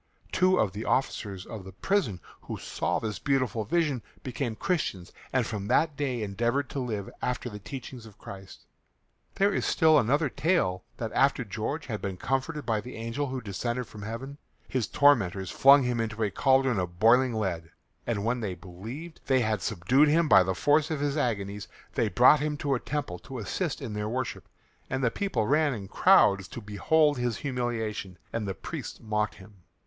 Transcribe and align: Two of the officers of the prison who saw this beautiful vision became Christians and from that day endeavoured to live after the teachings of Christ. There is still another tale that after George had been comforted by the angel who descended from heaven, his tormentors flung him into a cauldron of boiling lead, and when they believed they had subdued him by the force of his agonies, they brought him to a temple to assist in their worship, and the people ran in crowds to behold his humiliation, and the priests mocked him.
Two 0.31 0.59
of 0.59 0.71
the 0.71 0.83
officers 0.83 1.45
of 1.45 1.63
the 1.63 1.73
prison 1.73 2.19
who 2.41 2.57
saw 2.57 2.97
this 2.97 3.19
beautiful 3.19 3.65
vision 3.65 4.01
became 4.23 4.55
Christians 4.55 5.13
and 5.31 5.45
from 5.45 5.67
that 5.67 5.95
day 5.95 6.23
endeavoured 6.23 6.71
to 6.71 6.79
live 6.79 7.07
after 7.21 7.51
the 7.51 7.59
teachings 7.59 8.07
of 8.07 8.17
Christ. 8.17 8.65
There 9.35 9.53
is 9.53 9.63
still 9.63 9.99
another 9.99 10.27
tale 10.27 10.83
that 10.97 11.11
after 11.13 11.43
George 11.43 11.85
had 11.85 12.01
been 12.01 12.17
comforted 12.17 12.65
by 12.65 12.81
the 12.81 12.95
angel 12.95 13.27
who 13.27 13.41
descended 13.41 13.85
from 13.85 14.01
heaven, 14.01 14.39
his 14.67 14.87
tormentors 14.87 15.51
flung 15.51 15.83
him 15.83 15.99
into 15.99 16.23
a 16.23 16.31
cauldron 16.31 16.79
of 16.79 16.99
boiling 16.99 17.35
lead, 17.35 17.69
and 18.07 18.25
when 18.25 18.39
they 18.39 18.55
believed 18.55 19.19
they 19.27 19.41
had 19.41 19.61
subdued 19.61 20.07
him 20.07 20.27
by 20.27 20.41
the 20.41 20.55
force 20.55 20.89
of 20.89 20.99
his 20.99 21.15
agonies, 21.15 21.67
they 21.93 22.09
brought 22.09 22.39
him 22.39 22.57
to 22.57 22.73
a 22.73 22.79
temple 22.79 23.19
to 23.19 23.37
assist 23.37 23.83
in 23.83 23.93
their 23.93 24.09
worship, 24.09 24.49
and 24.89 25.03
the 25.03 25.11
people 25.11 25.45
ran 25.45 25.75
in 25.75 25.87
crowds 25.87 26.47
to 26.47 26.59
behold 26.59 27.19
his 27.19 27.37
humiliation, 27.45 28.17
and 28.33 28.47
the 28.47 28.55
priests 28.55 28.99
mocked 28.99 29.35
him. 29.35 29.57